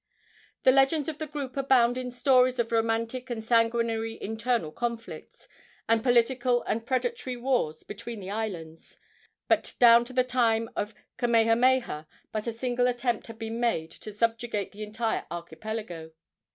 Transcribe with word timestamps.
The 0.63 0.71
legends 0.71 1.07
of 1.09 1.19
the 1.19 1.27
group 1.27 1.55
abound 1.55 1.95
in 1.95 2.09
stories 2.09 2.57
of 2.57 2.71
romantic 2.71 3.29
and 3.29 3.43
sanguinary 3.43 4.17
internal 4.19 4.71
conflicts, 4.71 5.47
and 5.87 6.01
political 6.01 6.63
and 6.63 6.83
predatory 6.87 7.37
wars 7.37 7.83
between 7.83 8.19
the 8.19 8.31
islands; 8.31 8.97
but 9.47 9.75
down 9.77 10.03
to 10.05 10.13
the 10.13 10.23
time 10.23 10.71
of 10.75 10.95
Kamehameha 11.19 12.07
but 12.31 12.47
a 12.47 12.51
single 12.51 12.87
attempt 12.87 13.27
had 13.27 13.37
been 13.37 13.59
made 13.59 13.91
to 13.91 14.11
subjugate 14.11 14.71
the 14.71 14.81
entire 14.81 15.27
archipelago. 15.29 16.13